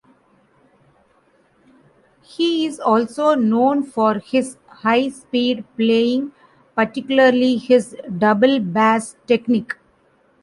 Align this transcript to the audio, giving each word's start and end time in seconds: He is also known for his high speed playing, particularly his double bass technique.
He 2.23 2.65
is 2.65 2.79
also 2.79 3.35
known 3.35 3.83
for 3.83 4.15
his 4.17 4.57
high 4.67 5.09
speed 5.09 5.63
playing, 5.77 6.31
particularly 6.73 7.57
his 7.57 7.95
double 8.17 8.59
bass 8.59 9.15
technique. 9.27 9.75